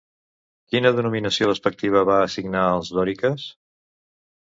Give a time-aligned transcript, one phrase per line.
[0.73, 3.49] Quina denominació despectiva va assignar als dòriques?